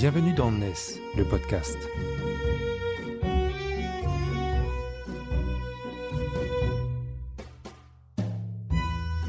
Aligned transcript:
Bienvenue 0.00 0.32
dans 0.32 0.52
NES, 0.52 0.74
le 1.16 1.24
podcast. 1.24 1.76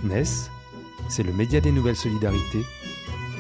NES, 0.04 0.24
c'est 1.10 1.24
le 1.24 1.34
média 1.34 1.60
des 1.60 1.72
nouvelles 1.72 1.96
solidarités, 1.96 2.64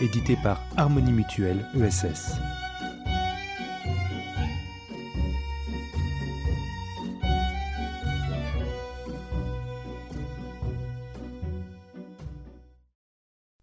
édité 0.01 0.37
par 0.41 0.59
Harmonie 0.75 1.11
Mutuelle 1.11 1.63
ESS. 1.79 2.31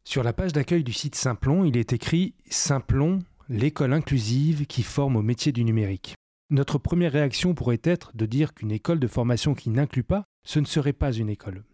Sur 0.05 0.23
la 0.23 0.33
page 0.33 0.52
d'accueil 0.52 0.84
du 0.84 0.92
site 0.92 1.16
Simplon, 1.16 1.64
il 1.64 1.77
est 1.77 1.92
écrit 1.92 2.37
Simplon, 2.48 3.19
l'école 3.48 3.92
inclusive 3.92 4.66
qui 4.66 4.82
forme 4.82 5.16
au 5.16 5.23
métier 5.23 5.52
du 5.52 5.64
numérique. 5.64 6.14
Notre 6.50 6.78
première 6.78 7.12
réaction 7.12 7.54
pourrait 7.54 7.80
être 7.84 8.10
de 8.14 8.27
dire 8.27 8.54
qu'une 8.54 8.73
école 8.73 8.98
de 8.98 9.06
formation 9.06 9.54
qui 9.54 9.70
n'inclut 9.70 10.02
pas, 10.02 10.24
ce 10.45 10.59
ne 10.59 10.64
serait 10.64 10.92
pas 10.92 11.12
une 11.12 11.28
école. 11.28 11.64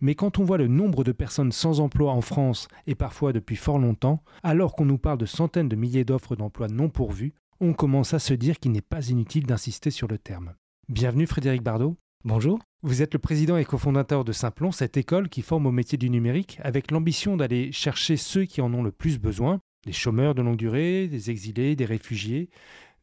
Mais 0.00 0.16
quand 0.16 0.38
on 0.38 0.44
voit 0.44 0.58
le 0.58 0.66
nombre 0.66 1.04
de 1.04 1.12
personnes 1.12 1.52
sans 1.52 1.78
emploi 1.78 2.12
en 2.12 2.22
France, 2.22 2.66
et 2.88 2.96
parfois 2.96 3.32
depuis 3.32 3.56
fort 3.56 3.78
longtemps, 3.78 4.22
alors 4.42 4.74
qu'on 4.74 4.84
nous 4.84 4.98
parle 4.98 5.18
de 5.18 5.26
centaines 5.26 5.68
de 5.68 5.76
milliers 5.76 6.04
d'offres 6.04 6.34
d'emploi 6.34 6.66
non 6.66 6.88
pourvues, 6.88 7.34
on 7.60 7.72
commence 7.72 8.14
à 8.14 8.18
se 8.18 8.34
dire 8.34 8.58
qu'il 8.58 8.72
n'est 8.72 8.80
pas 8.80 9.08
inutile 9.08 9.46
d'insister 9.46 9.92
sur 9.92 10.08
le 10.08 10.18
terme. 10.18 10.54
Bienvenue 10.88 11.28
Frédéric 11.28 11.62
Bardot. 11.62 11.96
Bonjour. 12.24 12.58
Vous 12.82 13.00
êtes 13.00 13.14
le 13.14 13.20
président 13.20 13.56
et 13.56 13.64
cofondateur 13.64 14.24
de 14.24 14.32
Simplon, 14.32 14.72
cette 14.72 14.96
école 14.96 15.28
qui 15.28 15.42
forme 15.42 15.66
au 15.66 15.72
métier 15.72 15.98
du 15.98 16.10
numérique 16.10 16.58
avec 16.62 16.90
l'ambition 16.90 17.36
d'aller 17.36 17.70
chercher 17.70 18.16
ceux 18.16 18.44
qui 18.44 18.60
en 18.60 18.74
ont 18.74 18.82
le 18.82 18.90
plus 18.90 19.20
besoin, 19.20 19.60
des 19.84 19.92
chômeurs 19.92 20.34
de 20.34 20.42
longue 20.42 20.56
durée, 20.56 21.08
des 21.08 21.30
exilés, 21.30 21.76
des 21.76 21.84
réfugiés, 21.84 22.50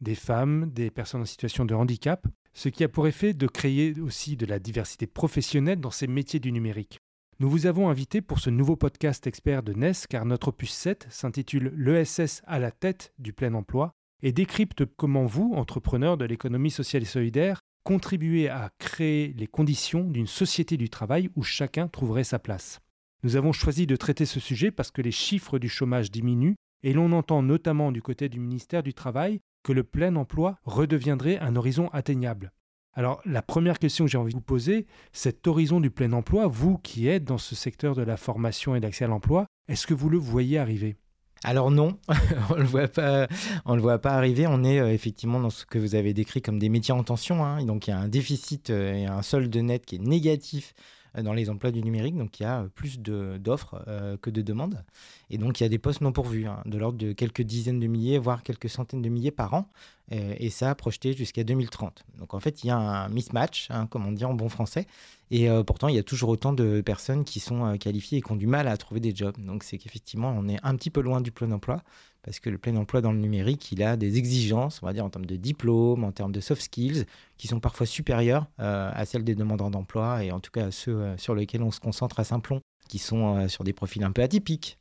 des 0.02 0.16
femmes, 0.16 0.72
des 0.72 0.89
personnes 0.91 1.22
en 1.22 1.25
situation 1.25 1.66
de 1.66 1.75
handicap, 1.75 2.25
ce 2.53 2.69
qui 2.69 2.83
a 2.83 2.89
pour 2.89 3.08
effet 3.08 3.33
de 3.33 3.47
créer 3.47 3.99
aussi 3.99 4.38
de 4.38 4.45
la 4.45 4.59
diversité 4.59 5.07
professionnelle 5.07 5.80
dans 5.80 5.91
ces 5.91 6.07
métiers 6.07 6.39
du 6.39 6.52
numérique. 6.52 7.00
Nous 7.39 7.50
vous 7.50 7.67
avons 7.67 7.89
invité 7.89 8.22
pour 8.22 8.39
ce 8.39 8.50
nouveau 8.50 8.75
podcast 8.75 9.25
expert 9.27 9.63
de 9.63 9.73
NES 9.73 9.94
car 10.09 10.25
notre 10.25 10.50
opus 10.50 10.72
7 10.72 11.07
s'intitule 11.09 11.72
L'ESS 11.75 12.41
à 12.45 12.59
la 12.59 12.72
tête 12.72 13.13
du 13.17 13.31
plein 13.31 13.53
emploi 13.53 13.94
et 14.22 14.33
décrypte 14.33 14.83
comment 14.97 15.25
vous, 15.25 15.53
entrepreneurs 15.55 16.17
de 16.17 16.25
l'économie 16.25 16.72
sociale 16.72 17.03
et 17.03 17.05
solidaire, 17.05 17.61
contribuez 17.83 18.50
à 18.50 18.72
créer 18.77 19.33
les 19.38 19.47
conditions 19.47 20.03
d'une 20.03 20.27
société 20.27 20.75
du 20.75 20.89
travail 20.89 21.30
où 21.35 21.44
chacun 21.44 21.88
trouverait 21.88 22.25
sa 22.25 22.39
place. 22.39 22.81
Nous 23.23 23.35
avons 23.35 23.53
choisi 23.53 23.88
de 23.88 23.95
traiter 23.95 24.25
ce 24.25 24.39
sujet 24.39 24.72
parce 24.72 24.91
que 24.91 25.02
les 25.02 25.11
chiffres 25.11 25.59
du 25.59 25.69
chômage 25.69 26.11
diminuent 26.11 26.55
et 26.83 26.94
l'on 26.94 27.11
entend 27.11 27.41
notamment 27.41 27.91
du 27.91 28.02
côté 28.02 28.30
du 28.30 28.39
ministère 28.39 28.83
du 28.83 28.94
Travail 28.94 29.41
que 29.63 29.73
le 29.73 29.83
plein 29.83 30.16
emploi 30.16 30.58
redeviendrait 30.63 31.39
un 31.39 31.55
horizon 31.55 31.89
atteignable. 31.89 32.52
Alors 32.94 33.22
la 33.25 33.41
première 33.41 33.80
question 33.80 34.05
que 34.05 34.11
j'ai 34.11 34.17
envie 34.17 34.33
de 34.33 34.38
vous 34.38 34.44
poser, 34.44 34.88
cet 35.13 35.47
horizon 35.47 35.80
du 35.80 35.91
plein 35.91 36.11
emploi, 36.13 36.47
vous 36.47 36.77
qui 36.77 37.07
êtes 37.07 37.23
dans 37.23 37.38
ce 37.38 37.55
secteur 37.55 37.95
de 37.95 38.02
la 38.02 38.17
formation 38.17 38.75
et 38.75 38.80
d'accès 38.80 39.05
à 39.05 39.07
l'emploi, 39.07 39.45
est-ce 39.67 39.88
que 39.88 39.94
vous 39.94 40.09
le 40.09 40.17
voyez 40.17 40.57
arriver? 40.57 40.97
Alors 41.44 41.72
non, 41.72 41.97
on 42.50 42.55
le 42.55 42.63
le 42.63 43.81
voit 43.81 44.00
pas 44.00 44.11
arriver. 44.11 44.45
On 44.47 44.63
est 44.63 44.80
euh, 44.80 44.91
effectivement 44.91 45.39
dans 45.39 45.50
ce 45.50 45.66
que 45.66 45.80
vous 45.80 45.95
avez 45.95 46.13
décrit 46.13 46.41
comme 46.41 46.59
des 46.59 46.67
métiers 46.67 46.94
en 46.94 47.03
tension. 47.03 47.45
Hein. 47.45 47.63
Donc 47.63 47.88
il 47.88 47.91
y 47.91 47.94
a 47.94 48.00
un 48.00 48.09
déficit 48.09 48.69
euh, 48.69 48.94
et 48.94 49.05
un 49.05 49.22
solde 49.22 49.55
net 49.55 49.85
qui 49.85 49.95
est 49.95 50.00
négatif 50.00 50.73
dans 51.15 51.33
les 51.33 51.49
emplois 51.49 51.71
du 51.71 51.81
numérique. 51.81 52.17
Donc 52.17 52.39
il 52.39 52.43
y 52.43 52.45
a 52.45 52.65
plus 52.75 52.99
d'offres 52.99 53.83
que 54.21 54.29
de 54.29 54.41
demandes. 54.41 54.83
Et 55.29 55.38
donc 55.38 55.59
il 55.59 55.63
y 55.63 55.66
a 55.66 55.69
des 55.69 55.79
postes 55.79 56.01
non 56.01 56.11
pourvus, 56.11 56.45
hein, 56.45 56.61
de 56.66 56.77
l'ordre 56.77 56.97
de 56.97 57.13
quelques 57.13 57.41
dizaines 57.41 57.79
de 57.79 57.88
milliers, 57.88 58.17
voire 58.17 58.44
quelques 58.44 58.69
centaines 58.69 59.01
de 59.01 59.09
milliers 59.09 59.31
par 59.31 59.53
an. 59.53 59.69
et 60.11 60.50
ça 60.50 60.69
a 60.69 60.75
projeté 60.75 61.13
jusqu'à 61.13 61.44
2030. 61.44 62.06
Donc 62.17 62.34
en 62.34 62.39
fait 62.39 62.63
il 62.63 62.67
y 62.67 62.69
a 62.72 62.78
un 62.78 63.09
mismatch, 63.09 63.69
hein, 63.72 63.88
comme 63.88 64.06
on 64.06 64.11
dit 64.11 64.25
en 64.25 64.34
bon 64.34 64.50
français. 64.50 64.88
Et 65.31 65.47
pourtant 65.67 65.88
il 65.90 65.95
y 65.95 66.00
a 66.00 66.03
toujours 66.03 66.29
autant 66.29 66.53
de 66.53 66.81
personnes 66.81 67.23
qui 67.23 67.40
sont 67.40 67.78
qualifiées 67.78 68.17
et 68.17 68.22
qui 68.22 68.31
ont 68.31 68.35
du 68.35 68.47
mal 68.47 68.67
à 68.67 68.75
trouver 68.78 69.00
des 69.00 69.16
jobs. 69.16 69.38
Donc 69.38 69.63
c'est 69.63 69.78
qu'effectivement 69.78 70.34
on 70.35 70.47
est 70.47 70.57
un 70.63 70.75
petit 70.75 70.90
peu 70.90 71.01
loin 71.01 71.22
du 71.22 71.31
plein 71.31 71.51
emploi 71.51 71.84
parce 72.23 72.40
que 72.40 72.50
le 72.50 72.57
plein 72.57 72.75
emploi 72.75 73.01
dans 73.01 73.12
le 73.12 73.19
numérique, 73.19 73.72
il 73.72 73.81
a 73.81 73.95
des 73.95 74.17
exigences, 74.17 74.81
on 74.84 74.85
va 74.85 74.94
dire 74.94 75.06
en 75.06 75.09
termes 75.09 75.25
de 75.25 75.35
diplôme, 75.35 76.03
en 76.03 76.12
termes 76.12 76.31
de 76.31 76.40
soft 76.41 76.62
skills, 76.62 77.06
qui 77.38 77.47
sont 77.47 77.59
parfois 77.59 77.85
supérieures 77.85 78.45
euh, 78.59 78.91
à 78.94 79.06
celles 79.06 79.23
des 79.23 79.35
demandeurs 79.35 79.72
d'emploi 79.72 80.23
et 80.23 80.31
en 80.31 80.40
tout 80.40 80.51
cas 80.51 80.67
à 80.67 80.72
ceux 80.72 80.95
euh, 80.95 81.17
sur 81.17 81.34
lesquels 81.34 81.63
on 81.63 81.72
se 81.72 81.79
concentre 81.79 82.19
à 82.19 82.23
Simplon, 82.23 82.61
qui 82.88 83.00
sont 83.00 83.38
euh, 83.38 83.47
sur 83.47 83.63
des 83.63 83.73
profils 83.73 84.03
un 84.03 84.11
peu 84.11 84.22
atypiques. 84.22 84.78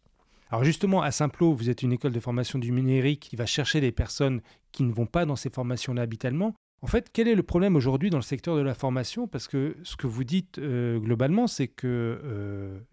Alors 0.50 0.65
justement, 0.65 1.03
à 1.03 1.10
Simplon, 1.10 1.53
vous 1.53 1.70
êtes 1.70 1.82
une 1.82 1.92
école 1.92 2.12
de 2.12 2.20
formation 2.20 2.59
du 2.59 2.72
numérique 2.72 3.20
qui 3.20 3.36
va 3.36 3.47
chercher 3.47 3.80
des 3.80 3.92
personnes 3.92 4.41
qui 4.72 4.82
ne 4.82 4.92
vont 4.92 5.06
pas 5.06 5.26
dans 5.26 5.36
ces 5.36 5.50
formations-là 5.50 6.03
habituellement. 6.03 6.54
En 6.81 6.87
fait, 6.87 7.11
quel 7.12 7.27
est 7.27 7.34
le 7.34 7.43
problème 7.43 7.75
aujourd'hui 7.75 8.09
dans 8.09 8.19
le 8.19 8.22
secteur 8.22 8.56
de 8.56 8.61
la 8.61 8.75
formation? 8.75 9.27
Parce 9.27 9.49
que 9.49 9.77
ce 9.83 9.97
que 9.97 10.06
vous 10.06 10.22
dites 10.22 10.61
globalement, 10.61 11.49
c'est 11.49 11.66
qu'il 11.66 12.19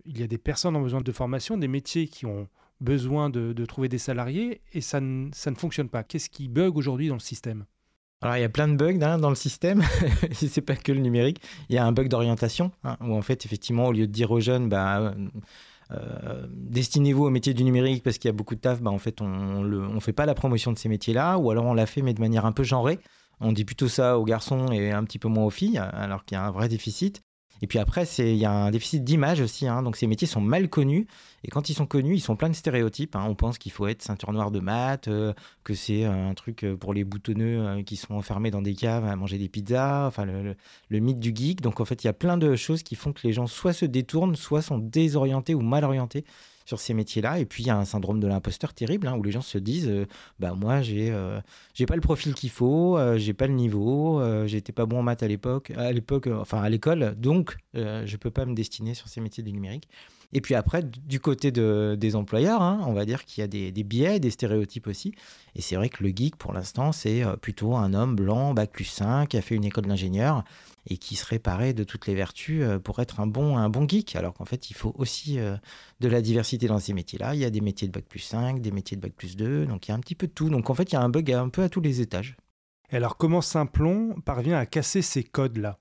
il 0.06 0.20
y 0.20 0.24
a 0.24 0.28
des 0.28 0.40
personnes 0.40 0.76
en 0.76 0.82
besoin 0.82 1.02
de 1.02 1.12
formation, 1.12 1.58
des 1.58 1.68
métiers 1.68 2.08
qui 2.08 2.26
ont 2.26 2.48
besoin 2.82 3.30
de, 3.30 3.66
trouver 3.66 3.90
des 3.90 3.98
salariés 3.98 4.62
et 4.74 4.82
ça 4.82 5.00
ne, 5.00 5.30
fonctionne 5.56 5.90
pas. 5.90 6.04
Qu'est-ce 6.04 6.30
qui 6.30 6.48
bug 6.48 6.78
aujourd'hui 6.78 7.08
dans 7.08 7.16
le 7.16 7.20
système? 7.20 7.66
Alors 8.22 8.38
il 8.38 8.42
y 8.42 8.46
a 8.46 8.50
plein 8.50 8.68
de 8.68 8.76
bugs 8.76 9.02
hein, 9.02 9.20
dans 9.20 9.30
le 9.30 9.36
système, 9.36 9.84
c'est 10.32 10.62
pas 10.62 10.76
que 10.76 10.92
le 10.92 11.00
numérique. 11.00 11.42
Il 11.70 11.76
y 11.76 11.78
a 11.78 11.86
un 11.86 11.92
bug 11.92 12.08
d'orientation 12.08 12.72
hein, 12.84 12.98
où 13.02 13.14
en 13.14 13.22
fait 13.22 13.46
effectivement 13.46 13.88
au 13.88 13.92
lieu 13.92 14.08
de 14.08 14.12
dire 14.12 14.32
aux 14.32 14.40
jeunes 14.40 14.70
bah 14.70 15.14
euh, 15.92 16.48
destinez-vous 16.50 17.26
au 17.26 17.30
métier 17.30 17.54
du 17.54 17.64
numérique 17.64 18.04
parce 18.04 18.18
qu'il 18.18 18.30
y 18.30 18.34
a 18.34 18.34
beaucoup 18.34 18.56
de 18.56 18.62
taf, 18.62 18.82
bah 18.82 18.90
en 18.90 18.98
fait 18.98 19.22
on 19.22 19.64
ne 19.64 20.00
fait 20.00 20.14
pas 20.14 20.26
la 20.26 20.34
promotion 20.34 20.72
de 20.72 20.78
ces 20.80 20.90
métiers-là 20.90 21.38
ou 21.38 21.52
alors 21.52 21.66
on 21.66 21.74
l'a 21.74 21.86
fait 21.86 22.02
mais 22.02 22.14
de 22.14 22.22
manière 22.22 22.46
un 22.46 22.52
peu 22.52 22.64
genrée. 22.64 23.00
On 23.42 23.52
dit 23.52 23.66
plutôt 23.66 23.88
ça 23.88 24.18
aux 24.18 24.26
garçons 24.26 24.72
et 24.72 24.92
un 24.92 25.04
petit 25.04 25.20
peu 25.20 25.28
moins 25.28 25.46
aux 25.46 25.50
filles 25.50 25.78
alors 25.78 26.26
qu'il 26.26 26.36
y 26.36 26.40
a 26.40 26.46
un 26.46 26.52
vrai 26.52 26.70
déficit. 26.70 27.22
Et 27.62 27.68
puis 27.68 27.80
après, 27.80 28.04
il 28.20 28.36
y 28.36 28.46
a 28.46 28.52
un 28.52 28.72
déficit 28.72 29.04
d'image 29.04 29.40
aussi. 29.42 29.68
Hein. 29.68 29.82
donc 29.84 29.96
ces 29.96 30.08
métiers 30.08 30.28
sont 30.28 30.42
mal 30.42 30.70
connus. 30.70 31.08
Et 31.44 31.50
quand 31.50 31.70
ils 31.70 31.74
sont 31.74 31.86
connus, 31.86 32.16
ils 32.16 32.22
sont 32.22 32.36
plein 32.36 32.50
de 32.50 32.56
stéréotypes. 32.56 33.16
Hein. 33.16 33.26
On 33.28 33.36
pense 33.36 33.58
qu'il 33.58 33.72
faut 33.72 33.88
être 33.88 34.02
ceinture 34.02 34.34
noire 34.34 34.52
de 34.52 34.60
maths, 34.60 35.08
euh, 35.08 35.34
que 35.64 35.74
c'est 35.74 36.06
euh, 36.06 36.30
un 36.30 36.34
truc 36.34 36.64
euh, 36.64 36.76
pour 36.76 36.94
les 36.94 37.04
boutonneux 37.04 37.82
qui 37.84 37.96
sont 37.96 38.16
enfermés 38.16 38.52
dans 38.52 38.62
des 38.62 38.74
caves 38.76 39.06
à 39.06 39.16
manger 39.16 39.38
des 39.38 39.50
pizzas. 39.50 40.08
Enfin, 40.08 40.26
le, 40.26 40.56
le, 40.90 41.00
mythe 41.00 41.20
du 41.20 41.34
geek. 41.34 41.62
Donc 41.62 41.80
en 41.80 41.86
fait, 41.86 42.04
il 42.04 42.08
y 42.08 42.10
a 42.10 42.14
plein 42.14 42.38
de 42.38 42.56
choses 42.56 42.84
qui 42.84 42.96
font 42.96 43.14
que 43.14 43.22
les 43.24 43.34
gens 43.34 43.48
soit 43.48 43.74
se 43.74 43.86
détournent, 43.86 44.36
soit 44.36 44.62
sont 44.62 44.78
désorientés 44.78 45.56
ou 45.56 45.62
mal 45.62 45.86
orientés 45.86 46.26
sur 46.66 46.80
ces 46.80 46.94
métiers-là. 46.94 47.40
Et 47.40 47.46
puis 47.46 47.64
il 47.64 47.68
y 47.68 47.70
a 47.70 47.78
un 47.78 47.86
syndrome 47.86 48.20
de 48.20 48.28
l'imposteur 48.28 48.74
terrible 48.74 49.08
hein, 49.08 49.16
où 49.16 49.24
les 49.24 49.32
gens 49.32 49.42
se 49.42 49.58
disent 49.58 49.88
euh, 49.88 50.06
bah 50.40 50.54
moi 50.56 50.82
j'ai 50.82 51.12
euh, 51.12 51.40
j'ai 51.74 51.86
pas 51.86 51.96
le 51.96 52.02
profil 52.02 52.34
qu'il 52.34 52.50
faut, 52.50 52.98
euh, 52.98 53.18
j'ai 53.18 53.34
pas 53.34 53.48
le 53.48 53.54
niveau, 53.54 54.22
j'étais 54.48 54.72
pas 54.72 54.86
bon 54.86 55.00
en 55.00 55.04
maths 55.04 55.24
à 55.24 55.28
l'époque, 55.28 55.72
à 55.78 55.92
l'époque 55.92 56.28
enfin 56.28 56.62
à 56.62 56.70
l'école, 56.70 57.16
donc 57.18 57.58
je 57.74 58.18
peux 58.18 58.32
pas 58.32 58.46
me 58.46 58.56
destiner 58.56 58.94
sur 58.94 59.08
ces 59.08 59.22
métiers 59.22 59.44
du 59.44 59.54
numérique. 59.54 59.88
Et 60.34 60.42
puis 60.42 60.56
après, 60.56 60.84
du 60.84 61.20
côté 61.20 61.52
de, 61.52 61.96
des 62.00 62.16
employeurs, 62.16 62.62
hein, 62.62 62.82
on 62.88 62.94
va 62.94 63.06
dire 63.06 63.26
qu'il 63.26 63.42
y 63.42 63.44
a 63.44 63.48
des, 63.48 63.84
biais, 63.84 64.20
des 64.20 64.32
stéréotypes 64.32 64.88
aussi. 64.88 65.14
Et 65.56 65.62
c'est 65.62 65.76
vrai 65.76 65.90
que 65.90 66.04
le 66.04 66.10
geek, 66.10 66.36
pour 66.36 66.54
l'instant, 66.54 66.92
c'est 66.92 67.24
plutôt 67.42 67.76
un 67.76 67.94
homme 67.94 68.16
blanc, 68.16 68.54
bac 68.54 68.72
plus 68.72 68.86
5, 68.86 69.30
qui 69.30 69.38
a 69.38 69.42
fait 69.42 69.56
une 69.56 69.66
école 69.66 69.86
d'ingénieur 69.86 70.44
et 70.88 70.98
qui 70.98 71.16
serait 71.16 71.40
paré 71.40 71.74
de 71.74 71.84
toutes 71.84 72.08
les 72.08 72.16
vertus 72.16 72.62
euh, 72.64 72.80
pour 72.80 73.00
être 73.00 73.20
un 73.20 73.28
bon, 73.28 73.58
un 73.58 73.70
bon 73.70 73.88
geek. 73.88 74.16
Alors 74.16 74.34
qu'en 74.34 74.46
fait, 74.46 74.70
il 74.70 74.76
faut 74.76 74.94
aussi 74.98 75.40
euh, 75.40 75.58
de 76.00 76.08
la 76.08 76.22
diversité 76.22 76.68
dans 76.68 76.80
ces 76.80 76.94
métiers-là. 76.94 77.34
Il 77.34 77.42
y 77.42 77.46
a 77.46 77.50
des 77.50 77.62
métiers 77.62 77.88
de 77.88 77.94
bac 77.94 78.06
plus 78.06 78.20
5, 78.20 78.62
des 78.62 78.72
métiers 78.72 78.98
de 78.98 79.02
bac 79.02 79.14
plus 79.14 79.36
2, 79.36 79.66
donc 79.66 79.88
il 79.88 79.90
y 79.90 79.92
a 79.92 79.96
un 79.96 80.00
petit 80.00 80.16
peu 80.16 80.28
de 80.28 80.32
tout. 80.32 80.50
Donc 80.50 80.70
en 80.70 80.74
fait, 80.74 80.92
il 80.92 80.94
y 80.94 80.98
a 80.98 81.02
un 81.02 81.10
bug 81.10 81.32
un 81.32 81.50
peu 81.50 81.64
à 81.64 81.70
tous 81.70 81.82
les 81.82 82.02
étages. 82.02 82.38
alors 82.92 83.18
comment 83.18 83.42
Simplon 83.42 84.16
parvient 84.26 84.58
à 84.58 84.66
casser 84.66 85.02
ces 85.02 85.24
codes-là? 85.24 85.80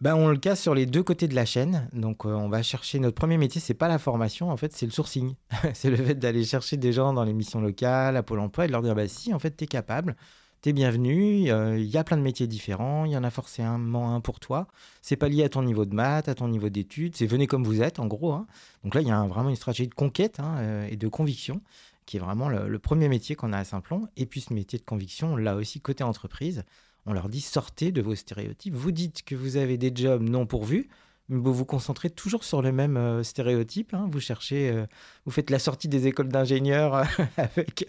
Ben, 0.00 0.14
on 0.14 0.28
le 0.28 0.36
casse 0.36 0.60
sur 0.60 0.74
les 0.74 0.86
deux 0.86 1.02
côtés 1.02 1.28
de 1.28 1.34
la 1.34 1.44
chaîne. 1.44 1.88
Donc, 1.92 2.24
euh, 2.24 2.30
on 2.30 2.48
va 2.48 2.62
chercher 2.62 2.98
notre 2.98 3.16
premier 3.16 3.38
métier, 3.38 3.60
c'est 3.60 3.74
pas 3.74 3.88
la 3.88 3.98
formation, 3.98 4.50
en 4.50 4.56
fait, 4.56 4.72
c'est 4.72 4.86
le 4.86 4.92
sourcing. 4.92 5.34
c'est 5.74 5.90
le 5.90 5.96
fait 5.96 6.14
d'aller 6.14 6.44
chercher 6.44 6.76
des 6.76 6.92
gens 6.92 7.12
dans 7.12 7.24
les 7.24 7.32
missions 7.32 7.60
locales, 7.60 8.16
à 8.16 8.22
Pôle 8.22 8.40
emploi, 8.40 8.64
et 8.64 8.68
de 8.68 8.72
leur 8.72 8.82
dire 8.82 8.94
bah, 8.94 9.08
si, 9.08 9.34
en 9.34 9.38
fait, 9.38 9.56
tu 9.56 9.64
es 9.64 9.66
capable, 9.66 10.16
t'es 10.60 10.72
bienvenu. 10.72 11.48
Il 11.48 11.84
y 11.84 11.96
a 11.96 12.04
plein 12.04 12.16
de 12.16 12.22
métiers 12.22 12.46
différents. 12.46 13.04
Il 13.04 13.12
y 13.12 13.16
en 13.16 13.24
a 13.24 13.30
forcément 13.30 14.14
un 14.14 14.20
pour 14.20 14.40
toi. 14.40 14.68
C'est 15.02 15.16
pas 15.16 15.28
lié 15.28 15.44
à 15.44 15.48
ton 15.48 15.62
niveau 15.62 15.84
de 15.84 15.94
maths, 15.94 16.28
à 16.28 16.34
ton 16.34 16.48
niveau 16.48 16.68
d'études. 16.68 17.16
C'est 17.16 17.26
venez 17.26 17.46
comme 17.46 17.64
vous 17.64 17.82
êtes, 17.82 17.98
en 17.98 18.06
gros. 18.06 18.32
Hein. 18.32 18.46
Donc 18.84 18.94
là, 18.94 19.00
il 19.00 19.08
y 19.08 19.10
a 19.10 19.22
vraiment 19.26 19.50
une 19.50 19.56
stratégie 19.56 19.88
de 19.88 19.94
conquête 19.94 20.40
hein, 20.40 20.56
euh, 20.58 20.88
et 20.90 20.96
de 20.96 21.08
conviction 21.08 21.60
qui 22.08 22.16
est 22.16 22.20
vraiment 22.20 22.48
le, 22.48 22.78
premier 22.78 23.06
métier 23.08 23.36
qu'on 23.36 23.52
a 23.52 23.58
à 23.58 23.64
Simplon. 23.64 24.08
Et 24.16 24.24
puis 24.24 24.40
ce 24.40 24.54
métier 24.54 24.78
de 24.78 24.84
conviction, 24.84 25.36
là 25.36 25.54
aussi, 25.56 25.82
côté 25.82 26.02
entreprise, 26.02 26.64
on 27.08 27.12
leur 27.12 27.28
dit 27.28 27.40
sortez 27.40 27.90
de 27.90 28.02
vos 28.02 28.14
stéréotypes. 28.14 28.74
Vous 28.74 28.92
dites 28.92 29.24
que 29.24 29.34
vous 29.34 29.56
avez 29.56 29.76
des 29.78 29.92
jobs 29.94 30.22
non 30.22 30.46
pourvus 30.46 30.88
vous 31.30 31.52
vous 31.52 31.64
concentrez 31.64 32.08
toujours 32.08 32.42
sur 32.42 32.62
le 32.62 32.72
même 32.72 32.96
euh, 32.96 33.22
stéréotype. 33.22 33.92
Hein. 33.92 34.08
Vous 34.10 34.20
cherchez, 34.20 34.70
euh, 34.70 34.86
vous 35.26 35.30
faites 35.30 35.50
la 35.50 35.58
sortie 35.58 35.88
des 35.88 36.06
écoles 36.06 36.28
d'ingénieurs 36.28 36.94
euh, 36.94 37.04
avec. 37.36 37.86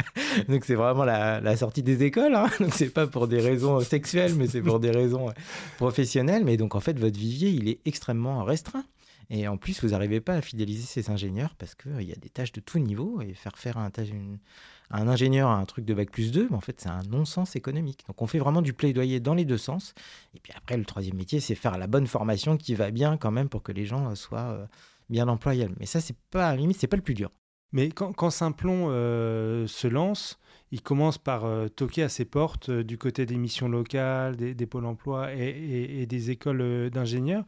Donc 0.50 0.66
c'est 0.66 0.76
vraiment 0.76 1.06
la, 1.06 1.58
sortie 1.58 1.84
des 1.84 2.04
écoles. 2.04 2.36
Hein. 2.36 2.50
Donc 2.60 2.74
c'est 2.74 2.90
pas 2.90 3.08
pour 3.08 3.28
des 3.28 3.40
raisons 3.40 3.80
sexuelles, 3.80 4.36
mais 4.36 4.48
c'est 4.48 4.62
pour 4.62 4.80
des 4.80 4.92
raisons 4.92 5.32
professionnelles. 5.78 6.44
Mais 6.44 6.58
donc 6.58 6.76
en 6.76 6.80
fait 6.80 7.00
votre 7.00 7.18
vivier 7.18 7.50
il 7.50 7.70
est 7.70 7.80
extrêmement 7.86 8.44
restreint. 8.44 8.84
Et 9.32 9.48
en 9.48 9.58
plus, 9.58 9.84
vous 9.84 9.90
n'arrivez 9.90 10.22
pas 10.22 10.34
à 10.34 10.42
fidéliser 10.42 10.88
ces 10.88 11.12
ingénieurs 11.12 11.54
parce 11.56 11.76
qu'il 11.76 12.02
y 12.02 12.12
a 12.12 12.16
des 12.16 12.30
tâches 12.30 12.52
de 12.52 12.62
tout 12.62 12.80
niveau 12.80 13.22
et 13.22 13.36
faire 13.36 13.60
faire 13.60 13.78
un, 13.78 13.92
un 14.92 15.08
ingénieur 15.08 15.50
un 15.50 15.66
truc 15.66 15.86
de 15.86 15.94
bac 15.94 16.10
plus 16.12 16.32
2, 16.32 16.48
mais 16.50 16.56
en 16.56 16.62
fait, 16.62 16.82
c'est 16.82 16.90
un 16.90 17.04
non-sens 17.10 17.56
économique. 17.56 18.04
Donc, 18.08 18.22
on 18.22 18.28
fait 18.28 18.40
vraiment 18.40 18.62
du 18.62 18.74
plaidoyer 18.74 19.20
dans 19.20 19.34
les 19.34 19.46
deux 19.46 19.58
sens. 19.58 19.94
Et 20.36 20.40
puis 20.40 20.54
après, 20.56 20.78
le 20.78 20.86
troisième 20.86 21.16
métier, 21.16 21.40
c'est 21.40 21.56
faire 21.56 21.78
la 21.78 21.88
bonne 21.88 22.08
formation 22.08 22.58
qui 22.58 22.76
va 22.76 22.92
bien 22.92 23.18
quand 23.18 23.32
même 23.32 23.50
pour 23.50 23.64
que 23.64 23.72
les 23.72 23.86
gens 23.86 24.16
soient 24.16 24.68
bien 25.10 25.28
employables. 25.28 25.76
Mais 25.80 25.86
ça, 25.86 26.02
c'est 26.02 26.16
pas, 26.32 26.48
à 26.48 26.52
la 26.52 26.58
limite, 26.58 26.78
c'est 26.80 26.88
pas 26.88 26.98
le 26.98 27.04
plus 27.04 27.14
dur. 27.14 27.32
Mais 27.72 27.90
quand, 27.90 28.14
quand 28.14 28.30
Simplon 28.30 28.88
euh, 28.90 29.68
se 29.68 29.88
lance, 29.88 30.40
il 30.72 30.82
commence 30.82 31.18
par 31.18 31.46
euh, 31.46 31.68
toquer 31.68 32.04
à 32.04 32.10
ses 32.10 32.26
portes 32.26 32.70
euh, 32.70 32.84
du 32.84 32.98
côté 32.98 33.26
des 33.26 33.36
missions 33.36 33.70
locales, 33.70 34.36
des, 34.36 34.66
pôles 34.66 34.86
emploi 34.86 35.34
et, 35.34 36.06
des 36.06 36.32
écoles 36.32 36.90
d'ingénieurs. 36.90 37.46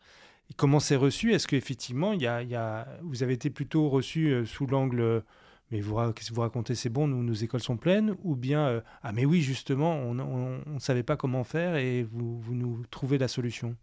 Comment 0.57 0.79
c'est 0.79 0.95
reçu? 0.95 1.33
Est-ce 1.33 1.47
qu'effectivement, 1.47 2.13
y 2.13 2.25
a, 2.27 2.87
vous 3.03 3.23
avez 3.23 3.33
été 3.33 3.49
plutôt 3.49 3.89
reçu 3.89 4.45
sous 4.45 4.67
l'angle 4.67 5.23
mais 5.71 5.79
vous, 5.81 5.95
vous 5.95 6.41
racontez 6.41 6.75
C'est 6.75 6.89
bon, 6.89 7.07
nous, 7.07 7.23
nos 7.23 7.33
écoles 7.33 7.61
sont 7.61 7.77
pleines 7.77 8.15
Ou 8.23 8.35
bien, 8.35 8.81
ah 9.03 9.11
mais 9.11 9.25
oui, 9.25 9.41
justement, 9.41 9.95
on 9.95 10.13
ne 10.13 10.79
savait 10.79 11.03
pas 11.03 11.17
comment 11.17 11.43
faire 11.43 11.75
et 11.75 12.03
vous, 12.03 12.39
vous 12.39 12.55
nous 12.55 12.83
trouvez 12.89 13.17
la 13.17 13.27
solution? 13.27 13.75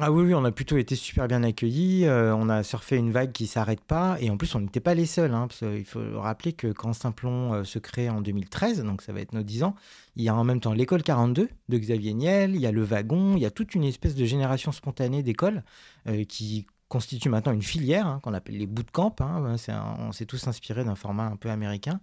Ah 0.00 0.10
oui, 0.10 0.34
on 0.34 0.44
a 0.44 0.50
plutôt 0.50 0.76
été 0.76 0.96
super 0.96 1.28
bien 1.28 1.44
accueillis. 1.44 2.04
Euh, 2.06 2.34
on 2.34 2.48
a 2.48 2.64
surfé 2.64 2.96
une 2.96 3.12
vague 3.12 3.30
qui 3.30 3.46
s'arrête 3.46 3.80
pas. 3.80 4.16
Et 4.20 4.28
en 4.28 4.36
plus, 4.36 4.52
on 4.56 4.60
n'était 4.60 4.80
pas 4.80 4.92
les 4.94 5.06
seuls. 5.06 5.32
Hein, 5.32 5.46
il 5.62 5.84
faut 5.84 6.00
rappeler 6.20 6.52
que 6.52 6.72
quand 6.72 6.92
Simplon 6.92 7.54
euh, 7.54 7.64
se 7.64 7.78
crée 7.78 8.10
en 8.10 8.20
2013, 8.20 8.82
donc 8.82 9.02
ça 9.02 9.12
va 9.12 9.20
être 9.20 9.32
nos 9.32 9.44
10 9.44 9.62
ans, 9.62 9.76
il 10.16 10.24
y 10.24 10.28
a 10.28 10.34
en 10.34 10.42
même 10.42 10.58
temps 10.58 10.72
l'école 10.72 11.04
42 11.04 11.48
de 11.68 11.78
Xavier 11.78 12.12
Niel, 12.12 12.56
il 12.56 12.60
y 12.60 12.66
a 12.66 12.72
le 12.72 12.82
wagon, 12.82 13.36
il 13.36 13.42
y 13.42 13.46
a 13.46 13.52
toute 13.52 13.76
une 13.76 13.84
espèce 13.84 14.16
de 14.16 14.24
génération 14.24 14.72
spontanée 14.72 15.22
d'écoles 15.22 15.62
euh, 16.08 16.24
qui 16.24 16.66
constitue 16.88 17.28
maintenant 17.28 17.52
une 17.52 17.62
filière 17.62 18.06
hein, 18.06 18.20
qu'on 18.22 18.34
appelle 18.34 18.56
les 18.56 18.66
bootcamps. 18.66 19.16
Hein, 19.20 19.56
on 19.98 20.12
s'est 20.12 20.26
tous 20.26 20.46
inspiré 20.46 20.84
d'un 20.84 20.94
format 20.94 21.26
un 21.26 21.36
peu 21.36 21.50
américain. 21.50 22.00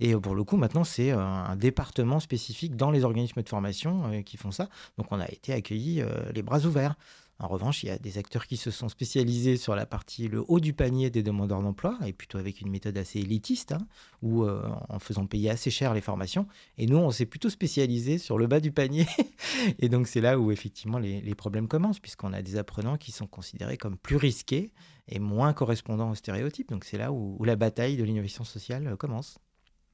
Et 0.00 0.14
pour 0.14 0.34
le 0.34 0.44
coup, 0.44 0.56
maintenant, 0.56 0.84
c'est 0.84 1.10
un 1.10 1.56
département 1.56 2.20
spécifique 2.20 2.76
dans 2.76 2.90
les 2.90 3.04
organismes 3.04 3.42
de 3.42 3.48
formation 3.48 4.22
qui 4.22 4.36
font 4.36 4.50
ça. 4.50 4.68
Donc, 4.98 5.08
on 5.10 5.20
a 5.20 5.28
été 5.28 5.52
accueillis 5.52 6.02
les 6.34 6.42
bras 6.42 6.60
ouverts. 6.64 6.96
En 7.42 7.48
revanche, 7.48 7.82
il 7.82 7.88
y 7.88 7.90
a 7.90 7.98
des 7.98 8.18
acteurs 8.18 8.46
qui 8.46 8.56
se 8.56 8.70
sont 8.70 8.88
spécialisés 8.88 9.56
sur 9.56 9.74
la 9.74 9.84
partie, 9.84 10.28
le 10.28 10.44
haut 10.46 10.60
du 10.60 10.72
panier 10.72 11.10
des 11.10 11.24
demandeurs 11.24 11.60
d'emploi, 11.60 11.98
et 12.06 12.12
plutôt 12.12 12.38
avec 12.38 12.60
une 12.60 12.70
méthode 12.70 12.96
assez 12.96 13.18
élitiste, 13.18 13.72
hein, 13.72 13.84
ou 14.22 14.44
euh, 14.44 14.62
en 14.88 15.00
faisant 15.00 15.26
payer 15.26 15.50
assez 15.50 15.68
cher 15.68 15.92
les 15.92 16.00
formations. 16.00 16.46
Et 16.78 16.86
nous, 16.86 16.98
on 16.98 17.10
s'est 17.10 17.26
plutôt 17.26 17.50
spécialisé 17.50 18.18
sur 18.18 18.38
le 18.38 18.46
bas 18.46 18.60
du 18.60 18.70
panier. 18.70 19.08
et 19.80 19.88
donc, 19.88 20.06
c'est 20.06 20.20
là 20.20 20.38
où 20.38 20.52
effectivement 20.52 21.00
les, 21.00 21.34
problèmes 21.34 21.66
commencent, 21.66 21.98
puisqu'on 21.98 22.32
a 22.32 22.42
des 22.42 22.56
apprenants 22.56 22.96
qui 22.96 23.10
sont 23.10 23.26
considérés 23.26 23.76
comme 23.76 23.96
plus 23.96 24.16
risqués 24.16 24.70
et 25.08 25.18
moins 25.18 25.52
correspondants 25.52 26.10
aux 26.10 26.14
stéréotypes. 26.14 26.68
Donc, 26.68 26.84
c'est 26.84 26.98
là 26.98 27.10
où, 27.10 27.42
la 27.42 27.56
bataille 27.56 27.96
de 27.96 28.04
l'innovation 28.04 28.44
sociale 28.44 28.86
euh, 28.86 28.96
commence. 28.96 29.38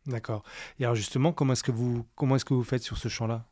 D'accord. 0.07 0.43
Et 0.79 0.85
alors 0.85 0.95
justement, 0.95 1.33
comment 1.33 1.55
est-ce 1.55 1.63
que 1.65 1.73
vous, 1.73 2.05
comment 2.15 2.37
est-ce 2.37 2.45
que 2.45 2.55
vous 2.55 2.63
faites 2.63 2.83
sur 2.83 2.99
ce 2.99 3.09
champ-là? 3.09 3.47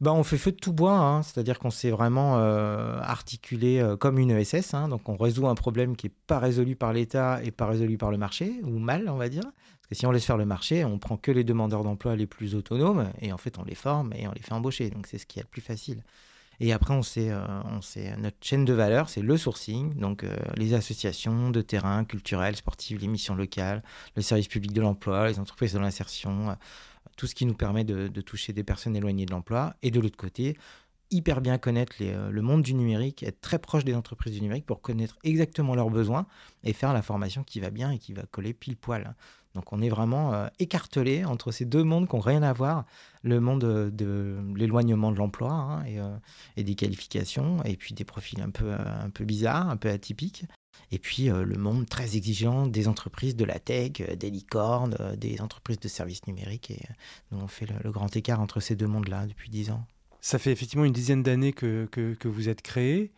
Bah, 0.00 0.14
on 0.14 0.24
fait 0.24 0.38
feu 0.38 0.50
de 0.50 0.56
tout 0.56 0.72
bois, 0.72 0.96
hein. 0.96 1.22
c'est-à-dire 1.22 1.58
qu'on 1.58 1.70
s'est 1.70 1.90
vraiment 1.90 2.38
euh, 2.38 2.98
articulé 3.02 3.80
euh, 3.80 3.96
comme 3.96 4.18
une 4.18 4.30
ESS. 4.30 4.72
Hein. 4.72 4.88
donc 4.88 5.08
on 5.10 5.16
résout 5.16 5.46
un 5.46 5.54
problème 5.54 5.94
qui 5.94 6.06
n'est 6.06 6.14
pas 6.26 6.38
résolu 6.38 6.74
par 6.74 6.94
l'État 6.94 7.42
et 7.44 7.50
pas 7.50 7.66
résolu 7.66 7.98
par 7.98 8.10
le 8.10 8.16
marché, 8.16 8.60
ou 8.62 8.78
mal, 8.78 9.10
on 9.10 9.16
va 9.16 9.28
dire. 9.28 9.42
Parce 9.42 9.88
que 9.90 9.94
si 9.94 10.06
on 10.06 10.10
laisse 10.10 10.24
faire 10.24 10.38
le 10.38 10.46
marché, 10.46 10.86
on 10.86 10.98
prend 10.98 11.18
que 11.18 11.30
les 11.30 11.44
demandeurs 11.44 11.84
d'emploi 11.84 12.16
les 12.16 12.26
plus 12.26 12.54
autonomes 12.54 13.10
et 13.20 13.30
en 13.32 13.36
fait 13.36 13.58
on 13.58 13.64
les 13.64 13.74
forme 13.74 14.14
et 14.14 14.26
on 14.26 14.32
les 14.32 14.40
fait 14.40 14.52
embaucher. 14.52 14.88
Donc 14.88 15.06
c'est 15.06 15.18
ce 15.18 15.26
qui 15.26 15.38
est 15.38 15.42
le 15.42 15.48
plus 15.48 15.60
facile. 15.60 16.02
Et 16.62 16.74
après, 16.74 16.92
on 16.92 17.02
sait, 17.02 17.30
euh, 17.30 17.40
on 17.64 17.80
sait 17.80 18.14
notre 18.18 18.36
chaîne 18.42 18.66
de 18.66 18.74
valeur, 18.74 19.08
c'est 19.08 19.22
le 19.22 19.36
sourcing, 19.38 19.94
donc 19.94 20.26
les 20.56 20.74
associations 20.74 21.48
de 21.50 21.62
terrain 21.62 22.04
culturels, 22.04 22.54
sportifs, 22.54 23.00
les 23.00 23.08
missions 23.08 23.34
locales, 23.34 23.82
le 24.14 24.20
service 24.20 24.48
public 24.48 24.72
de 24.72 24.82
l'emploi, 24.82 25.28
les 25.28 25.38
entreprises 25.38 25.72
de 25.72 25.78
l'insertion, 25.78 26.56
tout 27.16 27.26
ce 27.26 27.34
qui 27.34 27.46
nous 27.46 27.54
permet 27.54 27.84
de, 27.84 28.08
toucher 28.20 28.52
des 28.52 28.64
personnes 28.64 28.96
éloignées 28.96 29.26
de 29.26 29.32
l'emploi. 29.32 29.74
Et 29.82 29.90
de 29.90 30.00
l'autre 30.00 30.16
côté, 30.16 30.56
hyper 31.10 31.40
bien 31.40 31.58
connaître 31.58 31.96
euh, 32.00 32.30
le 32.30 32.42
monde 32.42 32.62
du 32.62 32.74
numérique, 32.74 33.22
être 33.22 33.40
très 33.40 33.58
proche 33.58 33.84
des 33.84 33.94
entreprises 33.94 34.34
du 34.34 34.40
numérique 34.40 34.66
pour 34.66 34.80
connaître 34.80 35.18
exactement 35.24 35.74
leurs 35.74 35.90
besoins 35.90 36.26
et 36.64 36.72
faire 36.72 36.92
la 36.92 37.02
formation 37.02 37.42
qui 37.42 37.60
va 37.60 37.70
bien 37.70 37.90
et 37.90 37.98
qui 37.98 38.12
va 38.12 38.22
coller 38.30 38.52
pile 38.52 38.76
poil. 38.76 39.14
Donc 39.54 39.72
on 39.72 39.82
est 39.82 39.88
vraiment 39.88 40.32
euh, 40.32 40.46
écartelé 40.60 41.24
entre 41.24 41.50
ces 41.50 41.64
deux 41.64 41.82
mondes 41.82 42.08
qui 42.08 42.14
n'ont 42.14 42.22
rien 42.22 42.42
à 42.42 42.52
voir, 42.52 42.84
le 43.22 43.40
monde 43.40 43.60
de, 43.60 44.38
l'éloignement 44.54 45.10
de 45.10 45.16
l'emploi 45.16 45.52
hein, 45.52 45.84
euh, 45.88 46.16
et, 46.56 46.62
des 46.62 46.76
qualifications, 46.76 47.62
et 47.64 47.76
puis 47.76 47.94
des 47.94 48.04
profils 48.04 48.40
un 48.40 48.50
peu, 48.50 48.72
un 48.72 49.10
peu 49.10 49.24
bizarres, 49.24 49.68
un 49.68 49.76
peu 49.76 49.90
atypiques, 49.90 50.44
et 50.92 50.98
puis 50.98 51.30
euh, 51.30 51.44
le 51.44 51.56
monde 51.56 51.88
très 51.88 52.16
exigeant 52.16 52.66
des 52.66 52.88
entreprises 52.88 53.36
de 53.36 53.44
la 53.44 53.58
tech, 53.58 54.00
euh, 54.00 54.16
des 54.16 54.30
licornes, 54.30 54.96
euh, 55.00 55.16
des 55.16 55.40
entreprises 55.40 55.78
de 55.78 55.88
services 55.88 56.26
numériques. 56.26 56.70
Et 56.70 56.80
nous, 57.30 57.38
on 57.40 57.48
fait 57.48 57.66
le, 57.66 57.90
grand 57.90 58.14
écart 58.16 58.40
entre 58.40 58.60
ces 58.60 58.76
deux 58.76 58.86
mondes-là 58.86 59.26
depuis 59.26 59.50
dix 59.50 59.70
ans. 59.70 59.84
Ça 60.20 60.38
fait 60.38 60.52
effectivement 60.52 60.84
une 60.84 60.92
dizaine 60.92 61.22
d'années 61.22 61.52
que, 61.52 61.86
que, 61.86 62.28
vous 62.28 62.48
êtes 62.48 62.60
créé. 62.60 63.10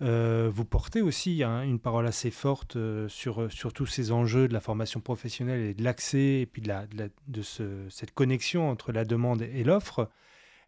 vous 0.00 0.64
portez 0.66 1.00
aussi 1.00 1.42
hein, 1.42 1.62
une 1.62 1.78
parole 1.78 2.06
assez 2.06 2.30
forte 2.30 2.76
sur, 3.08 3.50
sur 3.50 3.72
tous 3.72 3.86
ces 3.86 4.12
enjeux 4.12 4.46
de 4.46 4.52
la 4.52 4.60
formation 4.60 5.00
professionnelle 5.00 5.60
et 5.60 5.72
de 5.72 5.82
l'accès, 5.82 6.40
et 6.40 6.46
puis 6.46 6.60
de, 6.60 6.68
la, 6.68 6.84
de, 7.28 7.42
ce, 7.42 7.88
cette 7.88 8.12
connexion 8.12 8.68
entre 8.68 8.92
la 8.92 9.06
demande 9.06 9.40
et 9.40 9.64
l'offre. 9.64 10.10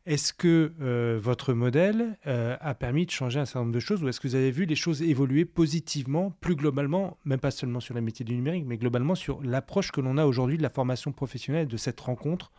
Est-ce 0.05 0.33
que 0.33 0.73
euh, 0.81 1.19
votre 1.23 1.53
modèle 1.53 2.19
euh, 2.27 2.57
a 2.61 2.75
permis 2.75 3.07
de 3.07 3.13
changer 3.13 3.39
un 3.39 3.45
certain 3.45 3.61
nombre 3.61 3.73
de 3.73 3.81
choses 3.81 4.03
ou 4.03 4.09
est-ce 4.09 4.19
que 4.19 4.27
vous 4.27 4.35
avez 4.35 4.51
vu 4.51 4.65
les 4.65 4.75
choses 4.75 5.01
évoluer 5.01 5.45
positivement, 5.45 6.33
plus 6.41 6.57
globalement, 6.57 7.19
même 7.25 7.39
pas 7.39 7.53
seulement 7.53 7.79
sur 7.79 7.95
les 7.95 8.01
métiers 8.01 8.25
du 8.25 8.35
numérique, 8.35 8.65
mais 8.67 8.79
globalement 8.79 9.15
sur 9.15 9.41
l'approche 9.43 9.93
que 9.93 10.01
l'on 10.01 10.19
a 10.19 10.27
aujourd'hui 10.27 10.57
de 10.57 10.63
la 10.63 10.71
formation 10.71 11.13
professionnelle, 11.13 11.69
de 11.69 11.77
cette 11.77 12.01
rencontre 12.01 12.51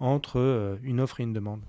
entre 0.00 0.38
euh, 0.38 0.76
une 0.82 1.00
offre 1.00 1.20
et 1.20 1.22
une 1.22 1.32
demande? 1.32 1.62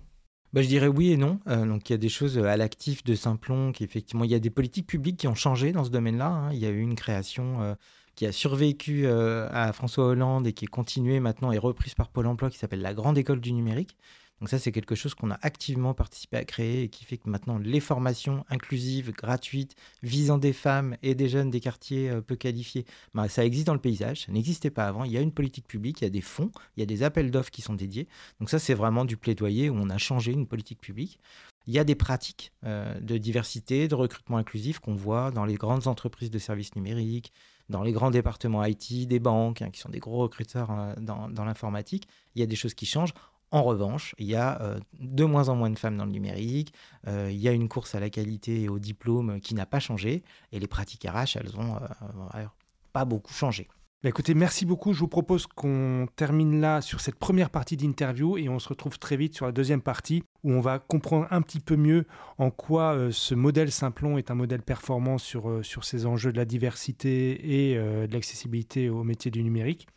Bah, 0.51 0.61
je 0.61 0.67
dirais 0.67 0.87
oui 0.87 1.11
et 1.11 1.17
non. 1.17 1.39
il 1.47 1.89
y 1.89 1.93
a 1.93 1.97
des 1.97 2.09
choses 2.09 2.37
à 2.37 2.57
l'actif 2.57 3.05
de 3.05 3.15
Simplon 3.15 3.71
qui 3.71 3.85
effectivement, 3.85 4.25
il 4.25 4.31
y 4.31 4.35
a 4.35 4.39
des 4.39 4.49
politiques 4.49 4.87
publiques 4.87 5.17
qui 5.17 5.27
ont 5.27 5.35
changé 5.35 5.71
dans 5.71 5.85
ce 5.85 5.89
domaine-là. 5.89 6.27
Hein. 6.27 6.49
Il 6.51 6.59
y 6.59 6.65
a 6.65 6.69
eu 6.69 6.81
une 6.81 6.95
création 6.95 7.75
qui 8.13 8.27
a 8.27 8.31
survécu 8.31 9.07
à 9.07 9.73
François 9.73 10.05
Hollande 10.05 10.45
et 10.45 10.53
qui 10.53 10.65
est 10.65 10.67
continuée 10.67 11.19
maintenant 11.19 11.51
et 11.51 11.57
reprise 11.57 11.95
par 11.95 12.09
Pôle 12.09 12.27
Emploi 12.27 12.51
qui 12.51 12.59
s'appelle 12.59 12.83
la 12.83 12.93
Grande 12.93 13.17
École 13.17 13.41
du 13.41 13.51
numérique 13.51 13.97
donc 14.43 14.49
ça, 14.49 14.59
c'est 14.59 14.73
quelque 14.73 14.93
chose 14.93 15.13
qu'on 15.13 15.31
a 15.31 15.39
activement 15.41 15.93
participé 15.93 16.35
à 16.35 16.43
créer 16.43 16.83
et 16.83 16.89
qui 16.89 17.05
fait 17.05 17.15
que 17.15 17.29
maintenant, 17.29 17.57
les 17.57 17.79
formations 17.79 18.43
inclusives, 18.49 19.13
gratuites, 19.13 19.73
visant 20.01 20.37
des 20.37 20.51
femmes 20.51 20.97
et 21.01 21.15
des 21.15 21.29
jeunes 21.29 21.49
des 21.49 21.61
quartiers 21.61 22.09
euh, 22.09 22.19
peu 22.19 22.35
qualifiés, 22.35 22.83
bah, 23.13 23.29
ça 23.29 23.45
existe 23.45 23.67
dans 23.67 23.73
le 23.73 23.79
paysage. 23.79 24.25
Ça 24.25 24.33
n'existait 24.33 24.69
pas 24.69 24.85
avant. 24.85 25.05
Il 25.05 25.13
y 25.13 25.17
a 25.17 25.21
une 25.21 25.31
politique 25.31 25.65
publique, 25.65 26.01
il 26.01 26.03
y 26.03 26.07
a 26.07 26.09
des 26.09 26.19
fonds, 26.19 26.51
il 26.75 26.81
y 26.81 26.83
a 26.83 26.85
des 26.85 27.03
appels 27.03 27.31
d'offres 27.31 27.51
qui 27.51 27.61
sont 27.61 27.73
dédiés. 27.73 28.09
Donc 28.41 28.49
ça, 28.49 28.59
c'est 28.59 28.73
vraiment 28.73 29.05
du 29.05 29.15
plaidoyer 29.15 29.69
où 29.69 29.77
on 29.77 29.89
a 29.89 29.97
changé 29.97 30.33
une 30.33 30.45
politique 30.45 30.81
publique. 30.81 31.19
Il 31.65 31.73
y 31.73 31.79
a 31.79 31.85
des 31.85 31.95
pratiques 31.95 32.51
euh, 32.65 32.99
de 32.99 33.17
diversité, 33.17 33.87
de 33.87 33.95
recrutement 33.95 34.35
inclusif 34.35 34.79
qu'on 34.79 34.93
voit 34.93 35.31
dans 35.31 35.45
les 35.45 35.55
grandes 35.55 35.87
entreprises 35.87 36.31
de 36.31 36.37
services 36.37 36.75
numériques, 36.75 37.31
dans 37.69 37.81
les 37.81 37.93
grands 37.93 38.11
départements 38.11 38.65
IT, 38.65 39.07
des 39.07 39.19
banques, 39.19 39.61
hein, 39.61 39.69
qui 39.69 39.79
sont 39.79 39.87
des 39.87 39.99
gros 39.99 40.17
recruteurs 40.17 40.69
euh, 40.69 40.93
dans, 40.97 41.29
dans 41.29 41.45
l'informatique. 41.45 42.09
Il 42.35 42.41
y 42.41 42.43
a 42.43 42.45
des 42.45 42.57
choses 42.57 42.73
qui 42.73 42.85
changent. 42.85 43.13
En 43.53 43.61
revanche, 43.61 44.15
il 44.17 44.25
y 44.25 44.35
a 44.35 44.59
euh, 44.63 44.79
de 44.99 45.23
moins 45.25 45.47
en 45.47 45.55
moins 45.55 45.69
de 45.69 45.77
femmes 45.77 45.95
dans 45.95 46.05
le 46.05 46.11
numérique, 46.11 46.73
euh, 47.07 47.29
il 47.31 47.37
y 47.37 47.47
a 47.47 47.51
une 47.51 47.69
course 47.69 47.93
à 47.93 47.99
la 47.99 48.09
qualité 48.09 48.63
et 48.63 48.67
au 48.67 48.79
diplôme 48.79 49.39
qui 49.41 49.53
n'a 49.53 49.67
pas 49.67 49.79
changé, 49.79 50.23
et 50.51 50.59
les 50.59 50.65
pratiques 50.65 51.05
RH, 51.07 51.37
elles 51.37 51.51
n'ont 51.55 51.75
euh, 51.75 52.45
pas 52.93 53.05
beaucoup 53.05 53.31
changé. 53.31 53.67
Bah, 54.01 54.09
écoutez, 54.09 54.33
merci 54.33 54.65
beaucoup. 54.65 54.91
Je 54.93 54.99
vous 54.99 55.07
propose 55.07 55.45
qu'on 55.45 56.07
termine 56.15 56.61
là 56.61 56.81
sur 56.81 56.99
cette 56.99 57.19
première 57.19 57.51
partie 57.51 57.77
d'interview 57.77 58.39
et 58.39 58.49
on 58.49 58.57
se 58.57 58.69
retrouve 58.69 58.97
très 58.97 59.17
vite 59.17 59.35
sur 59.35 59.45
la 59.45 59.51
deuxième 59.51 59.83
partie 59.83 60.23
où 60.43 60.51
on 60.51 60.59
va 60.59 60.79
comprendre 60.79 61.27
un 61.29 61.43
petit 61.43 61.59
peu 61.59 61.75
mieux 61.75 62.07
en 62.39 62.49
quoi 62.49 62.97
ce 63.11 63.35
modèle 63.35 63.71
Simplon 63.71 64.17
est 64.17 64.31
un 64.31 64.35
modèle 64.35 64.63
performant 64.63 65.19
sur, 65.19 65.61
ces 65.63 66.05
enjeux 66.07 66.31
de 66.31 66.37
la 66.37 66.45
diversité 66.45 67.69
et 67.69 67.75
de 67.75 68.11
l'accessibilité 68.11 68.89
aux 68.89 69.03
métiers 69.03 69.31
du 69.31 69.43
numérique. 69.43 69.87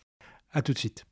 À 0.53 0.61
tout 0.61 0.75
de 0.75 0.79
suite. 0.79 1.07